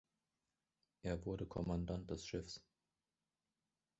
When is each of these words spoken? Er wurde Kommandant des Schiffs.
Er 1.03 1.23
wurde 1.27 1.45
Kommandant 1.45 2.09
des 2.09 2.25
Schiffs. 2.25 2.59